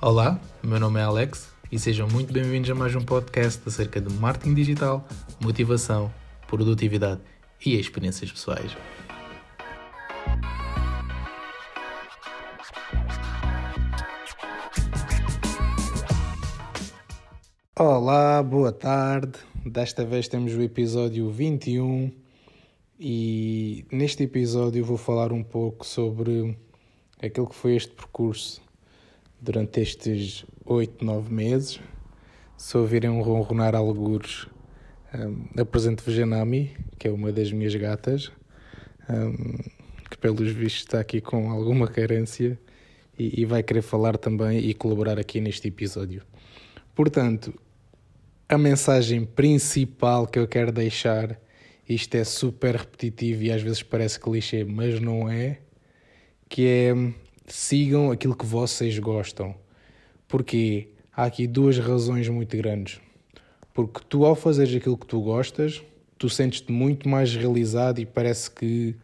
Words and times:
Olá, 0.00 0.40
meu 0.62 0.78
nome 0.78 1.00
é 1.00 1.02
Alex 1.02 1.52
e 1.72 1.78
sejam 1.78 2.06
muito 2.06 2.32
bem-vindos 2.32 2.70
a 2.70 2.74
mais 2.74 2.94
um 2.94 3.04
podcast 3.04 3.60
acerca 3.66 4.00
de 4.00 4.14
marketing 4.14 4.54
digital, 4.54 5.04
motivação, 5.42 6.08
produtividade 6.46 7.20
e 7.66 7.74
experiências 7.74 8.30
pessoais. 8.30 8.76
Olá, 17.76 18.40
boa 18.40 18.70
tarde. 18.70 19.40
Desta 19.66 20.04
vez 20.04 20.28
temos 20.28 20.54
o 20.54 20.62
episódio 20.62 21.28
21 21.28 22.12
e 23.00 23.84
neste 23.90 24.22
episódio 24.22 24.84
vou 24.84 24.96
falar 24.96 25.32
um 25.32 25.42
pouco 25.42 25.84
sobre 25.84 26.56
aquilo 27.20 27.48
que 27.48 27.56
foi 27.56 27.74
este 27.74 27.90
percurso 27.90 28.67
durante 29.40 29.80
estes 29.80 30.44
8, 30.64 31.04
9 31.04 31.32
meses. 31.32 31.80
Se 32.56 32.76
ouvirem 32.76 33.10
um 33.10 33.22
ronronar 33.22 33.74
algures, 33.74 34.46
um, 35.14 35.60
apresento-vos 35.60 36.14
Janami, 36.14 36.76
que 36.98 37.08
é 37.08 37.10
uma 37.10 37.32
das 37.32 37.52
minhas 37.52 37.74
gatas, 37.74 38.32
um, 39.08 39.58
que 40.10 40.18
pelos 40.18 40.50
vistos 40.50 40.82
está 40.82 41.00
aqui 41.00 41.20
com 41.20 41.50
alguma 41.50 41.86
carência 41.86 42.58
e, 43.18 43.42
e 43.42 43.44
vai 43.44 43.62
querer 43.62 43.82
falar 43.82 44.16
também 44.16 44.58
e 44.58 44.74
colaborar 44.74 45.18
aqui 45.18 45.40
neste 45.40 45.68
episódio. 45.68 46.22
Portanto, 46.94 47.54
a 48.48 48.58
mensagem 48.58 49.24
principal 49.24 50.26
que 50.26 50.38
eu 50.38 50.48
quero 50.48 50.72
deixar, 50.72 51.38
isto 51.88 52.14
é 52.16 52.24
super 52.24 52.76
repetitivo 52.76 53.42
e 53.44 53.52
às 53.52 53.62
vezes 53.62 53.82
parece 53.82 54.18
clichê, 54.18 54.64
mas 54.64 55.00
não 55.00 55.28
é, 55.28 55.58
que 56.48 56.66
é 56.66 56.94
sigam 57.54 58.10
aquilo 58.10 58.36
que 58.36 58.46
vocês 58.46 58.98
gostam. 58.98 59.54
Porque 60.26 60.88
há 61.16 61.24
aqui 61.24 61.46
duas 61.46 61.78
razões 61.78 62.28
muito 62.28 62.56
grandes. 62.56 63.00
Porque 63.72 64.00
tu, 64.08 64.24
ao 64.24 64.34
fazeres 64.34 64.74
aquilo 64.74 64.98
que 64.98 65.06
tu 65.06 65.20
gostas, 65.20 65.82
tu 66.18 66.28
sentes-te 66.28 66.72
muito 66.72 67.08
mais 67.08 67.34
realizado 67.34 68.00
e 68.00 68.06
parece 68.06 68.50
que 68.50 68.94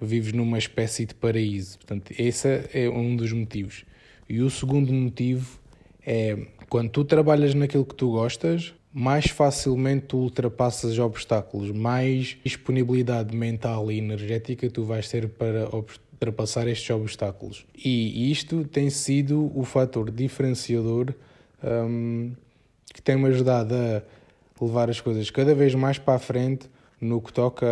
vives 0.00 0.32
numa 0.32 0.58
espécie 0.58 1.06
de 1.06 1.14
paraíso. 1.14 1.78
Portanto, 1.78 2.12
esse 2.18 2.68
é 2.72 2.88
um 2.88 3.16
dos 3.16 3.32
motivos. 3.32 3.84
E 4.28 4.40
o 4.40 4.50
segundo 4.50 4.92
motivo 4.92 5.58
é 6.06 6.38
quando 6.68 6.90
tu 6.90 7.04
trabalhas 7.04 7.54
naquilo 7.54 7.84
que 7.84 7.94
tu 7.94 8.10
gostas, 8.10 8.74
mais 8.92 9.26
facilmente 9.26 10.06
tu 10.06 10.18
ultrapassas 10.18 10.98
obstáculos, 10.98 11.70
mais 11.70 12.36
disponibilidade 12.44 13.36
mental 13.36 13.90
e 13.90 13.98
energética 13.98 14.68
tu 14.70 14.84
vais 14.84 15.08
ter 15.08 15.28
para 15.28 15.68
ultrapassar 16.18 16.66
estes 16.66 16.90
obstáculos. 16.90 17.64
E 17.76 18.30
isto 18.30 18.64
tem 18.64 18.90
sido 18.90 19.52
o 19.54 19.64
fator 19.64 20.10
diferenciador 20.10 21.14
um, 21.62 22.32
que 22.92 23.00
tem-me 23.00 23.28
ajudado 23.28 23.74
a 23.74 24.02
levar 24.60 24.90
as 24.90 25.00
coisas 25.00 25.30
cada 25.30 25.54
vez 25.54 25.74
mais 25.74 25.98
para 25.98 26.14
a 26.14 26.18
frente 26.18 26.68
no 27.00 27.20
que 27.20 27.32
toca 27.32 27.66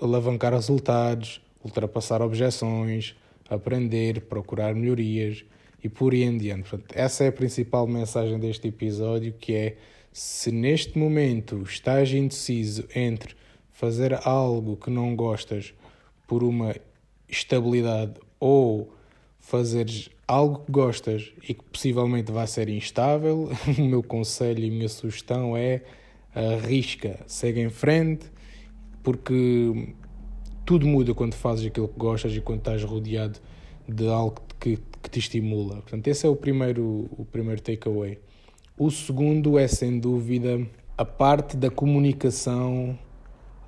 a 0.00 0.04
alavancar 0.04 0.52
resultados, 0.52 1.40
ultrapassar 1.64 2.20
objeções, 2.20 3.14
aprender, 3.48 4.22
procurar 4.22 4.74
melhorias 4.74 5.44
e 5.82 5.88
por 5.88 6.12
aí 6.12 6.24
em 6.24 6.36
diante. 6.36 6.68
Portanto, 6.68 6.92
essa 6.96 7.22
é 7.22 7.28
a 7.28 7.32
principal 7.32 7.86
mensagem 7.86 8.38
deste 8.38 8.66
episódio, 8.66 9.32
que 9.32 9.54
é 9.54 9.76
se 10.12 10.50
neste 10.50 10.98
momento 10.98 11.62
estás 11.62 12.10
indeciso 12.12 12.88
entre 12.94 13.36
fazer 13.70 14.18
algo 14.26 14.76
que 14.76 14.90
não 14.90 15.14
gostas 15.14 15.72
por 16.26 16.42
uma 16.42 16.74
estabilidade 17.28 18.14
ou 18.40 18.92
fazeres 19.38 20.10
algo 20.26 20.64
que 20.64 20.72
gostas 20.72 21.32
e 21.42 21.54
que 21.54 21.64
possivelmente 21.64 22.30
vai 22.30 22.46
ser 22.46 22.68
instável, 22.68 23.50
o 23.78 23.82
meu 23.82 24.02
conselho 24.02 24.64
e 24.64 24.68
a 24.68 24.70
minha 24.70 24.88
sugestão 24.88 25.56
é 25.56 25.82
arrisca, 26.34 27.20
segue 27.26 27.60
em 27.60 27.70
frente, 27.70 28.26
porque 29.02 29.94
tudo 30.64 30.86
muda 30.86 31.14
quando 31.14 31.34
fazes 31.34 31.66
aquilo 31.66 31.88
que 31.88 31.98
gostas 31.98 32.34
e 32.34 32.40
quando 32.40 32.58
estás 32.58 32.84
rodeado 32.84 33.40
de 33.88 34.06
algo 34.06 34.36
que, 34.60 34.78
que 35.02 35.10
te 35.10 35.18
estimula. 35.18 35.76
Portanto, 35.76 36.06
esse 36.08 36.26
é 36.26 36.28
o 36.28 36.36
primeiro, 36.36 37.08
o 37.16 37.24
primeiro 37.24 37.62
takeaway. 37.62 38.18
O 38.76 38.90
segundo 38.90 39.58
é, 39.58 39.66
sem 39.66 39.98
dúvida, 39.98 40.60
a 40.96 41.04
parte 41.04 41.56
da 41.56 41.70
comunicação 41.70 42.98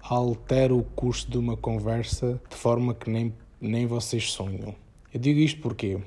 altera 0.03 0.75
o 0.75 0.82
curso 0.82 1.31
de 1.31 1.38
uma 1.38 1.56
conversa 1.56 2.41
de 2.50 2.56
forma 2.56 2.94
que 2.94 3.10
nem 3.10 3.34
nem 3.60 3.87
vocês 3.87 4.32
sonham. 4.32 4.75
Eu 5.12 5.21
digo 5.21 5.41
isto 5.41 5.60
porquê? 5.60 5.98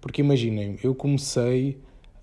Porque 0.00 0.22
imaginem, 0.22 0.78
eu 0.82 0.94
comecei 0.94 1.78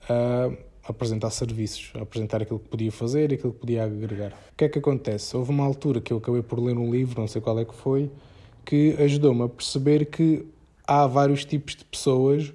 a 0.09 0.51
apresentar 0.87 1.29
serviços, 1.29 1.91
a 1.95 2.01
apresentar 2.01 2.41
aquilo 2.41 2.59
que 2.59 2.69
podia 2.69 2.91
fazer 2.91 3.31
e 3.31 3.35
aquilo 3.35 3.53
que 3.53 3.59
podia 3.59 3.83
agregar. 3.83 4.31
O 4.53 4.55
que 4.55 4.65
é 4.65 4.69
que 4.69 4.79
acontece? 4.79 5.35
Houve 5.35 5.51
uma 5.51 5.65
altura 5.65 5.99
que 5.99 6.13
eu 6.13 6.17
acabei 6.17 6.41
por 6.41 6.59
ler 6.59 6.77
um 6.77 6.91
livro, 6.91 7.19
não 7.19 7.27
sei 7.27 7.41
qual 7.41 7.59
é 7.59 7.65
que 7.65 7.75
foi, 7.75 8.09
que 8.63 8.95
ajudou-me 8.99 9.43
a 9.43 9.49
perceber 9.49 10.05
que 10.05 10.45
há 10.87 11.05
vários 11.07 11.43
tipos 11.43 11.75
de 11.75 11.83
pessoas 11.85 12.53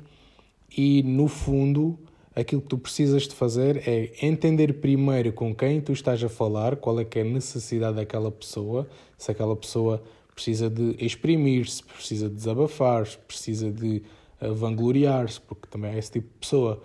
e, 0.76 1.02
no 1.02 1.28
fundo, 1.28 1.98
aquilo 2.34 2.60
que 2.62 2.68
tu 2.68 2.78
precisas 2.78 3.24
de 3.24 3.34
fazer 3.34 3.88
é 3.88 4.12
entender 4.22 4.74
primeiro 4.74 5.32
com 5.32 5.54
quem 5.54 5.80
tu 5.80 5.92
estás 5.92 6.22
a 6.22 6.28
falar, 6.28 6.76
qual 6.76 7.00
é 7.00 7.04
que 7.04 7.18
é 7.18 7.22
a 7.22 7.24
necessidade 7.24 7.96
daquela 7.96 8.30
pessoa, 8.30 8.88
se 9.18 9.30
aquela 9.30 9.56
pessoa 9.56 10.02
precisa 10.40 10.70
de 10.70 10.96
exprimir-se, 10.98 11.84
precisa 11.84 12.26
de 12.30 12.34
desabafar-se, 12.34 13.18
precisa 13.18 13.70
de 13.70 14.02
uh, 14.40 14.54
vangloriar-se, 14.54 15.38
porque 15.38 15.68
também 15.68 15.92
é 15.92 15.98
esse 15.98 16.12
tipo 16.12 16.28
de 16.28 16.38
pessoa. 16.40 16.82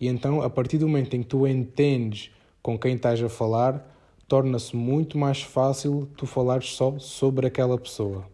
E 0.00 0.08
então, 0.08 0.42
a 0.42 0.50
partir 0.50 0.76
do 0.78 0.88
momento 0.88 1.14
em 1.14 1.22
que 1.22 1.28
tu 1.28 1.46
entendes 1.46 2.32
com 2.60 2.76
quem 2.76 2.96
estás 2.96 3.22
a 3.22 3.28
falar, 3.28 3.94
torna-se 4.26 4.74
muito 4.74 5.16
mais 5.16 5.40
fácil 5.40 6.08
tu 6.16 6.26
falares 6.26 6.74
só 6.74 6.98
sobre 6.98 7.46
aquela 7.46 7.78
pessoa. 7.78 8.26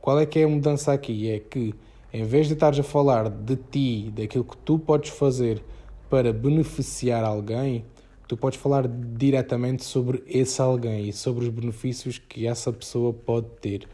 Qual 0.00 0.18
é 0.18 0.26
que 0.26 0.40
é 0.40 0.42
a 0.42 0.48
mudança 0.48 0.92
aqui? 0.92 1.30
É 1.30 1.38
que, 1.38 1.72
em 2.12 2.24
vez 2.24 2.48
de 2.48 2.54
estares 2.54 2.80
a 2.80 2.82
falar 2.82 3.30
de 3.30 3.54
ti, 3.54 4.10
daquilo 4.10 4.42
que 4.42 4.56
tu 4.56 4.76
podes 4.76 5.10
fazer 5.10 5.62
para 6.08 6.32
beneficiar 6.32 7.22
alguém, 7.22 7.84
tu 8.26 8.36
podes 8.36 8.58
falar 8.58 8.88
diretamente 8.88 9.84
sobre 9.84 10.24
esse 10.26 10.60
alguém 10.60 11.08
e 11.08 11.12
sobre 11.12 11.44
os 11.44 11.50
benefícios 11.50 12.18
que 12.18 12.48
essa 12.48 12.72
pessoa 12.72 13.12
pode 13.12 13.46
ter. 13.60 13.86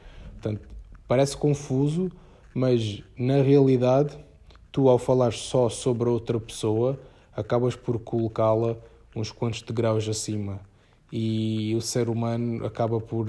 Portanto, 0.47 0.69
parece 1.09 1.37
confuso, 1.37 2.11
mas 2.55 3.03
na 3.19 3.43
realidade, 3.43 4.17
tu 4.71 4.89
ao 4.89 4.99
falar 4.99 5.33
só 5.33 5.69
sobre 5.69 6.09
outra 6.09 6.39
pessoa, 6.39 6.99
acabas 7.35 7.75
por 7.75 7.99
colocá-la 7.99 8.77
uns 9.15 9.33
quantos 9.33 9.63
degraus 9.63 10.09
acima. 10.09 10.61
E 11.11 11.75
o 11.77 11.81
ser 11.81 12.09
humano 12.09 12.65
acaba 12.65 13.01
por 13.01 13.27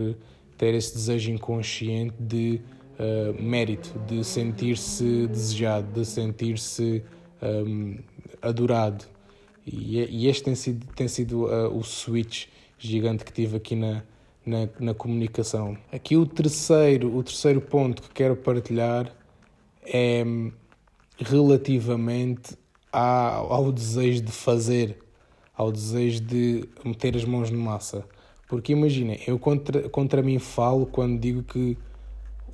ter 0.57 0.73
esse 0.75 0.93
desejo 0.93 1.31
inconsciente 1.31 2.15
de 2.19 2.61
uh, 2.99 3.41
mérito, 3.41 3.97
de 4.07 4.23
sentir-se 4.23 5.27
desejado, 5.27 5.87
de 5.91 6.05
sentir-se 6.05 7.03
um, 7.41 7.97
adorado. 8.41 9.05
E, 9.65 9.99
e, 9.99 10.27
este 10.27 10.43
tem 10.43 10.55
sido, 10.55 10.85
tem 10.93 11.07
sido 11.07 11.45
uh, 11.45 11.75
o 11.75 11.83
switch 11.83 12.47
gigante 12.77 13.25
que 13.25 13.33
tive 13.33 13.57
aqui 13.57 13.75
na, 13.75 14.03
na, 14.47 14.69
na 14.79 14.93
comunicação. 14.93 15.77
Aqui 15.91 16.15
o 16.15 16.25
terceiro, 16.25 17.15
o 17.15 17.21
terceiro 17.21 17.59
ponto 17.59 18.01
que 18.01 18.09
quero 18.09 18.35
partilhar 18.35 19.13
é 19.83 20.23
relativamente 21.17 22.57
ao, 22.91 23.51
ao 23.51 23.71
desejo 23.71 24.21
de 24.21 24.31
fazer, 24.31 24.97
ao 25.55 25.71
desejo 25.71 26.21
de 26.21 26.67
meter 26.83 27.15
as 27.15 27.25
mãos 27.25 27.51
na 27.51 27.57
massa. 27.57 28.05
Porque 28.47 28.71
imaginem, 28.71 29.19
eu 29.27 29.37
contra, 29.37 29.89
contra 29.89 30.21
mim 30.21 30.39
falo 30.39 30.85
quando 30.85 31.19
digo 31.19 31.43
que 31.43 31.77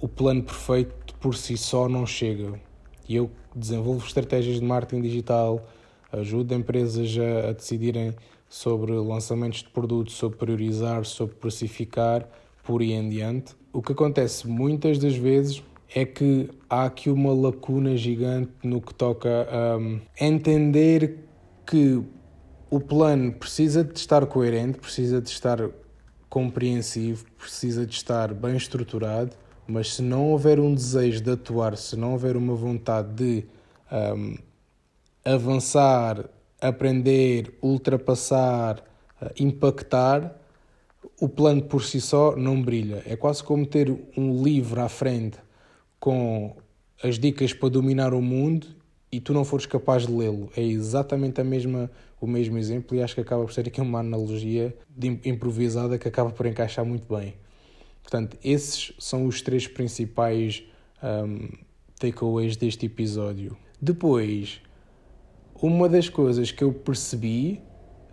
o 0.02 0.08
plano 0.08 0.42
perfeito 0.42 1.14
por 1.16 1.36
si 1.36 1.56
só 1.56 1.88
não 1.88 2.06
chega. 2.08 2.60
E 3.08 3.16
eu 3.16 3.30
desenvolvo 3.56 4.06
estratégias 4.06 4.60
de 4.60 4.66
marketing 4.66 5.04
digital, 5.04 5.64
ajudo 6.12 6.56
empresas 6.56 7.16
a, 7.18 7.50
a 7.50 7.54
decidirem 7.54 8.16
sobre 8.54 8.92
lançamentos 8.92 9.64
de 9.64 9.70
produtos, 9.70 10.14
sobre 10.14 10.38
priorizar, 10.38 11.04
sobre 11.06 11.34
precificar, 11.34 12.30
por 12.64 12.82
aí 12.82 12.92
em 12.92 13.10
diante. 13.10 13.56
O 13.74 13.82
que 13.82 13.94
acontece 13.94 14.48
muitas 14.48 15.00
das 15.00 15.16
vezes 15.16 15.64
é 15.94 16.06
que 16.06 16.52
há 16.70 16.86
aqui 16.86 17.10
uma 17.10 17.34
lacuna 17.34 17.98
gigante 17.98 18.52
no 18.64 18.80
que 18.80 18.94
toca 18.94 19.48
a 19.52 19.78
um, 19.78 20.00
entender 20.22 21.26
que 21.66 22.00
o 22.70 22.80
plano 22.80 23.34
precisa 23.34 23.84
de 23.84 23.98
estar 23.98 24.24
coerente, 24.28 24.78
precisa 24.78 25.20
de 25.20 25.30
estar 25.30 25.58
compreensivo, 26.30 27.26
precisa 27.36 27.88
de 27.88 27.96
estar 27.96 28.36
bem 28.36 28.56
estruturado, 28.56 29.32
mas 29.66 29.96
se 29.96 30.04
não 30.04 30.30
houver 30.30 30.60
um 30.60 30.76
desejo 30.76 31.22
de 31.22 31.32
atuar, 31.32 31.76
se 31.76 31.96
não 31.96 32.12
houver 32.12 32.38
uma 32.38 32.54
vontade 32.54 33.16
de 33.16 33.46
um, 33.92 34.36
avançar 35.26 36.30
aprender, 36.64 37.54
ultrapassar, 37.62 38.84
eh, 39.22 39.34
impactar, 39.40 40.40
o 41.20 41.28
plano 41.28 41.62
por 41.64 41.84
si 41.84 42.00
só 42.00 42.36
não 42.36 42.62
brilha. 42.62 43.04
É 43.06 43.16
quase 43.16 43.44
como 43.44 43.66
ter 43.66 43.94
um 44.18 44.44
livro 44.44 44.82
à 44.82 44.90
frente 44.90 45.38
com 46.00 46.56
as 47.04 47.20
dicas 47.20 47.54
para 47.54 47.70
dominar 47.70 48.14
o 48.14 48.22
mundo 48.22 48.68
e 49.12 49.20
tu 49.20 49.34
não 49.34 49.44
fores 49.44 49.66
capaz 49.66 50.08
de 50.08 50.12
lê-lo. 50.12 50.50
É 50.56 50.62
exatamente 50.62 51.40
a 51.40 51.44
mesma, 51.44 51.92
o 52.20 52.26
mesmo 52.26 52.58
exemplo 52.58 52.98
e 52.98 53.04
acho 53.04 53.14
que 53.14 53.22
acaba 53.22 53.44
por 53.44 53.54
ser 53.54 53.68
aqui 53.68 53.82
uma 53.82 54.00
analogia 54.00 54.76
improvisada 55.26 55.98
que 55.98 56.08
acaba 56.08 56.32
por 56.32 56.46
encaixar 56.46 56.86
muito 56.86 57.14
bem. 57.14 57.36
Portanto, 58.02 58.38
esses 58.44 58.94
são 59.00 59.26
os 59.26 59.42
três 59.42 59.68
principais 59.68 60.64
um, 61.04 61.50
takeaways 62.00 62.56
deste 62.56 62.86
episódio. 62.86 63.58
Depois, 63.82 64.62
uma 65.64 65.88
das 65.88 66.10
coisas 66.10 66.52
que 66.52 66.62
eu 66.62 66.74
percebi, 66.74 67.62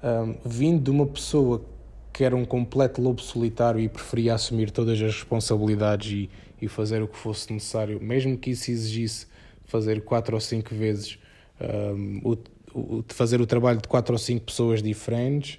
um, 0.05 0.37
vindo 0.49 0.85
de 0.85 0.91
uma 0.91 1.05
pessoa 1.05 1.61
que 2.12 2.23
era 2.23 2.37
um 2.37 2.44
completo 2.44 3.02
lobo 3.02 3.20
solitário 3.20 3.81
e 3.81 3.88
preferia 3.88 4.35
assumir 4.35 4.70
todas 4.70 5.02
as 5.02 5.14
responsabilidades 5.14 6.12
e, 6.12 6.31
e 6.62 6.69
fazer 6.69 7.02
o 7.02 7.08
que 7.08 7.19
fosse 7.19 7.52
necessário, 7.52 8.00
mesmo 8.00 8.38
que 8.38 8.50
isso 8.50 8.70
exigisse 8.70 9.26
fazer 9.64 10.02
quatro 10.02 10.37
ou 10.37 10.41
cinco 10.41 10.73
vezes 10.73 11.19
um, 11.61 12.20
o, 12.23 12.38
o, 12.73 13.05
fazer 13.08 13.41
o 13.41 13.47
trabalho 13.47 13.81
de 13.81 13.88
quatro 13.88 14.12
ou 14.14 14.19
cinco 14.19 14.44
pessoas 14.44 14.81
diferentes 14.81 15.58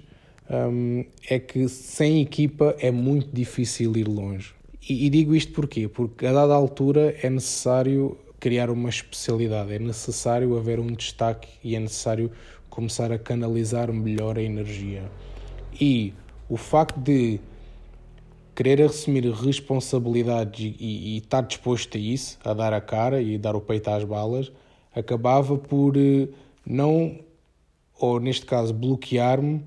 um, 0.50 1.04
é 1.28 1.38
que 1.38 1.68
sem 1.68 2.22
equipa 2.22 2.74
é 2.78 2.90
muito 2.90 3.28
difícil 3.34 3.94
ir 3.96 4.08
longe. 4.08 4.54
E, 4.88 5.06
e, 5.06 5.10
digo 5.10 5.34
isto 5.34 5.52
porquê? 5.52 5.88
Porque 5.88 6.26
a 6.26 6.32
dada 6.32 6.54
altura 6.54 7.14
é 7.22 7.28
necessário 7.28 8.16
criar 8.42 8.70
uma 8.70 8.88
especialidade, 8.88 9.72
é 9.72 9.78
necessário 9.78 10.58
haver 10.58 10.80
um 10.80 10.88
destaque 10.88 11.48
e 11.62 11.76
é 11.76 11.78
necessário 11.78 12.28
começar 12.68 13.12
a 13.12 13.16
canalizar 13.16 13.92
melhor 13.92 14.36
a 14.36 14.42
energia. 14.42 15.04
E 15.80 16.12
o 16.48 16.56
facto 16.56 16.98
de 16.98 17.38
querer 18.52 18.82
assumir 18.82 19.30
responsabilidades 19.30 20.58
e, 20.58 20.76
e, 20.76 21.14
e, 21.14 21.18
estar 21.18 21.42
disposto 21.42 21.96
a 21.96 22.00
isso, 22.00 22.36
a 22.44 22.52
dar 22.52 22.72
a 22.72 22.80
cara 22.80 23.22
e 23.22 23.38
dar 23.38 23.54
o 23.54 23.60
peito 23.60 23.88
às 23.90 24.02
balas, 24.02 24.50
acabava 24.92 25.56
por 25.56 25.96
eh, 25.96 26.26
não, 26.66 27.20
ou 27.96 28.18
neste 28.18 28.44
caso, 28.44 28.74
bloquear-me 28.74 29.64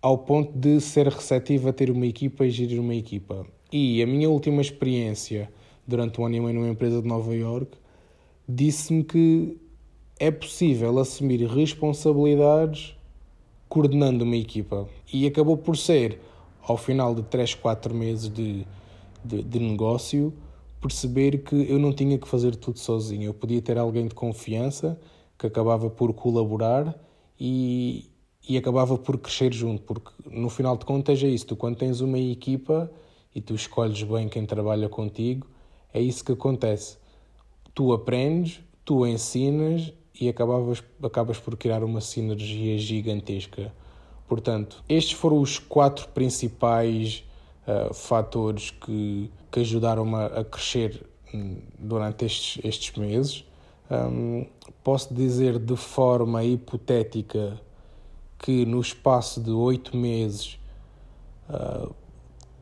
ao 0.00 0.18
ponto 0.18 0.56
de 0.56 0.80
ser 0.80 1.08
receptivo 1.08 1.70
a 1.70 1.72
ter 1.72 1.90
uma 1.90 2.06
equipa 2.06 2.46
e 2.46 2.50
gerir 2.50 2.80
uma 2.80 2.94
equipa. 2.94 3.44
E 3.72 4.00
a 4.00 4.06
minha 4.06 4.30
última 4.30 4.62
experiência 4.62 5.50
durante 5.86 6.20
um 6.20 6.26
ano 6.26 6.36
e 6.36 6.40
meio 6.40 6.54
numa 6.54 6.68
empresa 6.68 7.00
de 7.00 7.08
Nova 7.08 7.34
York 7.34 7.76
disse-me 8.48 9.02
que 9.02 9.58
é 10.18 10.30
possível 10.30 10.98
assumir 10.98 11.44
responsabilidades 11.46 12.96
coordenando 13.68 14.24
uma 14.24 14.36
equipa. 14.36 14.88
E 15.12 15.26
acabou 15.26 15.56
por 15.56 15.76
ser 15.76 16.20
ao 16.62 16.76
final 16.76 17.14
de 17.14 17.22
3, 17.22 17.54
4 17.54 17.94
meses 17.94 18.28
de, 18.28 18.66
de, 19.24 19.42
de, 19.42 19.58
negócio, 19.58 20.32
perceber 20.80 21.38
que 21.38 21.68
eu 21.68 21.78
não 21.78 21.92
tinha 21.92 22.16
que 22.18 22.28
fazer 22.28 22.54
tudo 22.56 22.78
sozinho. 22.78 23.24
Eu 23.24 23.34
podia 23.34 23.60
ter 23.60 23.76
alguém 23.76 24.06
de 24.06 24.14
confiança 24.14 24.98
que 25.38 25.46
acabava 25.46 25.90
por 25.90 26.12
colaborar 26.14 26.94
e, 27.38 28.08
e 28.48 28.56
acabava 28.56 28.96
por 28.96 29.18
crescer 29.18 29.52
junto, 29.52 29.82
porque 29.82 30.10
no 30.30 30.48
final 30.48 30.76
de 30.76 30.84
contas 30.84 31.22
é 31.22 31.28
isso. 31.28 31.46
Tu, 31.46 31.56
quando 31.56 31.76
tens 31.76 32.00
uma 32.00 32.18
equipa 32.18 32.90
e 33.34 33.40
tu 33.40 33.54
escolhes 33.54 34.02
bem 34.04 34.28
quem 34.28 34.46
trabalha 34.46 34.88
contigo, 34.88 35.46
é 35.94 36.00
isso 36.00 36.24
que 36.24 36.32
acontece. 36.32 36.98
Tu 37.72 37.92
aprendes, 37.92 38.60
tu 38.84 39.06
ensinas 39.06 39.92
e 40.20 40.28
acabavas, 40.28 40.82
acabas 41.00 41.38
por 41.38 41.56
criar 41.56 41.84
uma 41.84 42.00
sinergia 42.00 42.76
gigantesca. 42.76 43.72
Portanto, 44.26 44.82
estes 44.88 45.12
foram 45.12 45.40
os 45.40 45.60
quatro 45.60 46.08
principais 46.08 47.24
uh, 47.66 47.94
fatores 47.94 48.70
que, 48.70 49.30
que 49.52 49.60
ajudaram-me 49.60 50.16
a, 50.16 50.44
crescer 50.44 51.06
hum, 51.32 51.58
durante 51.78 52.24
estes, 52.24 52.64
estes 52.64 52.96
meses. 52.96 53.44
Um, 53.88 54.46
posso 54.82 55.14
dizer 55.14 55.60
de 55.60 55.76
forma 55.76 56.42
hipotética 56.42 57.60
que 58.38 58.66
no 58.66 58.80
espaço 58.80 59.40
de 59.40 59.50
oito 59.50 59.96
meses 59.96 60.58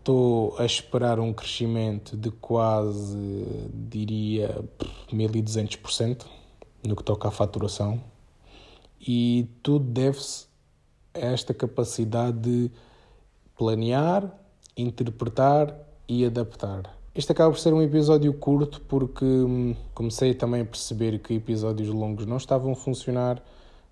estou 0.02 0.56
a 0.58 0.66
esperar 0.66 1.20
um 1.20 1.32
crescimento 1.32 2.16
de 2.16 2.30
quase, 2.32 3.16
diria, 3.72 4.64
1200% 5.12 6.26
no 6.84 6.96
que 6.96 7.04
toca 7.04 7.28
à 7.28 7.30
faturação. 7.30 8.02
E 9.00 9.48
tudo 9.62 9.84
deve-se 9.84 10.46
esta 11.14 11.54
capacidade 11.54 12.38
de 12.38 12.70
planear, 13.56 14.28
interpretar 14.76 15.74
e 16.08 16.24
adaptar. 16.24 16.98
Este 17.14 17.30
acaba 17.30 17.52
por 17.52 17.60
ser 17.60 17.72
um 17.72 17.82
episódio 17.82 18.32
curto 18.32 18.80
porque 18.82 19.24
hum, 19.24 19.76
comecei 19.94 20.34
também 20.34 20.62
a 20.62 20.64
perceber 20.64 21.18
que 21.20 21.34
episódios 21.34 21.88
longos 21.88 22.26
não 22.26 22.38
estavam 22.38 22.72
a 22.72 22.76
funcionar, 22.76 23.42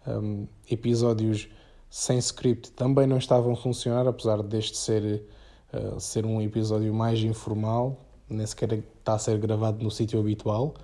um, 0.07 0.47
episódios 0.69 1.49
sem 1.89 2.19
script 2.19 2.71
também 2.73 3.07
não 3.07 3.19
estavam 3.19 3.53
a 3.53 3.57
funcionar, 3.57 4.07
apesar 4.09 4.43
deste 4.43 4.77
ser, 4.77 5.23
uh, 5.73 6.01
ser 6.01 6.25
um 6.27 6.41
episódio 6.41 6.93
mais 6.93 7.21
informal, 7.21 7.97
nem 8.29 8.47
sequer 8.47 8.73
está 8.73 9.15
a 9.15 9.19
ser 9.19 9.39
gravado 9.39 9.83
no 9.83 9.91
sítio 9.91 10.21
habitual, 10.21 10.75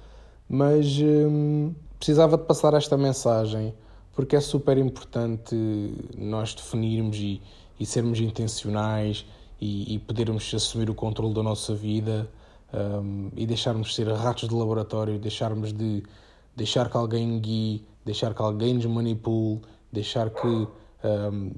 mas 0.48 0.98
um, 1.00 1.74
precisava 1.98 2.36
de 2.36 2.44
passar 2.44 2.74
esta 2.74 2.96
mensagem 2.96 3.74
porque 4.16 4.34
é 4.34 4.40
super 4.40 4.78
importante 4.78 5.54
nós 6.16 6.54
definirmos 6.54 7.18
e, 7.18 7.40
e 7.78 7.84
sermos 7.84 8.18
intencionais 8.18 9.26
e, 9.60 9.94
e, 9.94 9.98
podermos 9.98 10.52
assumir 10.54 10.88
o 10.88 10.94
controle 10.94 11.34
da 11.34 11.42
nossa 11.42 11.74
vida 11.74 12.28
um, 12.72 13.30
e 13.36 13.46
deixarmos 13.46 13.88
de 13.88 13.94
ser 13.94 14.08
ratos 14.08 14.48
de 14.48 14.54
laboratório, 14.54 15.18
deixarmos 15.18 15.70
de 15.70 16.02
deixar 16.56 16.90
que 16.90 16.96
alguém 16.96 17.38
guie, 17.38 17.84
deixar 18.06 18.32
que 18.32 18.40
alguém 18.40 18.72
nos 18.72 18.86
manipule, 18.86 19.60
deixar 19.92 20.30
que 20.30 20.46
um, 20.46 21.52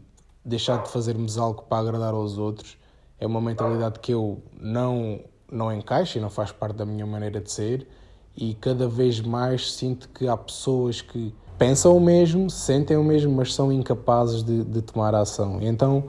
deixar 0.44 0.82
de 0.82 0.90
fazermos 0.90 1.38
algo 1.38 1.62
para 1.62 1.78
agradar 1.78 2.12
aos 2.12 2.38
outros 2.38 2.76
é 3.20 3.26
uma 3.26 3.40
mentalidade 3.40 3.98
que 4.00 4.12
eu 4.12 4.40
não 4.60 5.20
não 5.50 5.72
encaixo 5.72 6.18
e 6.18 6.20
não 6.20 6.28
faz 6.28 6.52
parte 6.52 6.76
da 6.76 6.84
minha 6.84 7.06
maneira 7.06 7.40
de 7.40 7.50
ser 7.50 7.88
e 8.36 8.54
cada 8.54 8.86
vez 8.86 9.20
mais 9.20 9.72
sinto 9.72 10.08
que 10.10 10.28
há 10.28 10.36
pessoas 10.36 11.00
que 11.00 11.34
pensam 11.58 11.96
o 11.96 12.00
mesmo, 12.00 12.48
sentem 12.48 12.96
o 12.96 13.02
mesmo, 13.02 13.34
mas 13.34 13.52
são 13.52 13.72
incapazes 13.72 14.44
de, 14.44 14.62
de 14.62 14.80
tomar 14.80 15.12
ação. 15.14 15.58
Então, 15.60 16.04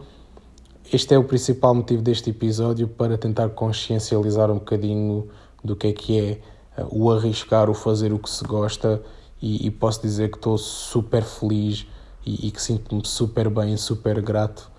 este 0.94 1.14
é 1.14 1.18
o 1.18 1.24
principal 1.24 1.74
motivo 1.74 2.04
deste 2.04 2.30
episódio 2.30 2.88
para 2.88 3.18
tentar 3.18 3.50
consciencializar 3.50 4.52
um 4.52 4.56
bocadinho 4.56 5.28
do 5.64 5.76
que 5.76 5.88
é 5.88 5.94
que 5.94 6.20
é 6.20 6.82
uh, 6.84 6.88
o 6.92 7.12
arriscar, 7.12 7.70
o 7.70 7.74
fazer 7.74 8.14
o 8.14 8.20
que 8.20 8.30
se 8.30 8.44
gosta 8.44 9.02
e, 9.42 9.66
e 9.66 9.72
posso 9.72 10.02
dizer 10.02 10.30
que 10.30 10.38
estou 10.38 10.58
super 10.58 11.24
feliz 11.24 11.88
e, 12.24 12.48
e 12.48 12.52
que 12.52 12.62
sinto-me 12.62 13.02
super 13.06 13.50
bem, 13.50 13.76
super 13.76 14.22
grato 14.22 14.70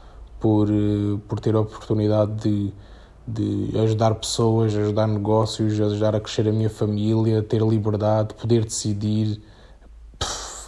por, 0.40 0.68
uh, 0.68 1.18
por 1.28 1.38
ter 1.38 1.54
a 1.54 1.60
oportunidade 1.60 2.32
de, 2.42 2.72
de 3.26 3.78
ajudar 3.78 4.14
pessoas, 4.14 4.74
ajudar 4.74 5.06
negócios, 5.06 5.80
ajudar 5.80 6.16
a 6.16 6.20
crescer 6.20 6.48
a 6.48 6.52
minha 6.52 6.70
família, 6.70 7.42
ter 7.42 7.62
liberdade, 7.62 8.34
poder 8.34 8.64
decidir, 8.64 9.40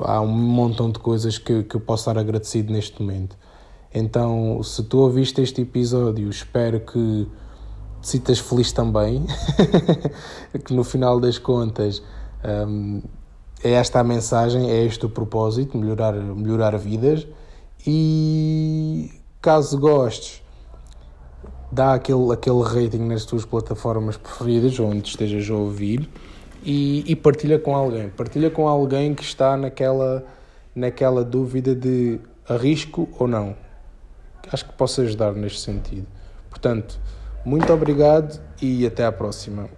há 0.00 0.21
um 0.21 0.29
montão 0.29 0.91
de 0.91 0.99
coisas 0.99 1.38
que, 1.38 1.62
que 1.64 1.76
eu 1.76 1.81
posso 1.81 2.02
estar 2.02 2.19
agradecido 2.19 2.73
neste 2.73 3.00
momento. 3.00 3.37
Então, 3.95 4.62
se 4.62 4.83
tu 4.85 4.99
ouviste 4.99 5.43
este 5.43 5.62
episódio, 5.62 6.29
espero 6.31 6.81
que 6.81 7.26
te 8.00 8.09
sintas 8.09 8.38
feliz 8.38 8.73
também, 8.73 9.25
que 10.64 10.75
no 10.75 10.83
final 10.83 11.21
das 11.21 11.38
contas 11.38 12.02
um, 12.67 13.02
é 13.62 13.73
esta 13.73 14.00
a 14.00 14.05
mensagem, 14.05 14.71
é 14.71 14.85
este 14.85 15.07
o 15.07 15.09
propósito, 15.09 15.76
melhorar, 15.76 16.14
melhorar 16.14 16.76
vidas. 16.79 17.26
E 17.87 19.11
caso 19.43 19.77
gostes, 19.77 20.41
dá 21.71 21.95
aquele, 21.95 22.33
aquele 22.33 22.63
rating 22.63 23.09
nas 23.09 23.25
tuas 23.25 23.45
plataformas 23.45 24.17
preferidas, 24.17 24.79
onde 24.79 25.09
estejas 25.09 25.51
a 25.51 25.55
ouvir 25.55 26.09
e, 26.63 27.03
e, 27.11 27.17
partilha 27.17 27.59
com 27.59 27.75
alguém. 27.75 28.09
Partilha 28.09 28.51
com 28.51 28.69
alguém 28.69 29.15
que 29.15 29.25
está 29.25 29.57
naquela, 29.57 30.25
naquela 30.75 31.25
dúvida 31.25 31.75
de 31.75 32.21
arrisco 32.49 33.09
ou 33.19 33.27
não. 33.27 33.57
Acho 34.51 34.65
que 34.65 34.73
posso 34.75 35.01
ajudar 35.01 35.33
neste 35.33 35.59
sentido. 35.59 36.07
Portanto, 36.49 37.01
muito 37.45 37.73
obrigado 37.73 38.41
e 38.61 38.87
até 38.87 39.05
à 39.05 39.11
próxima. 39.11 39.69